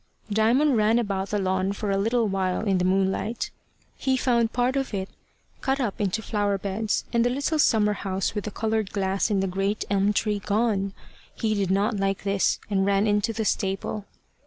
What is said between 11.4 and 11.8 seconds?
did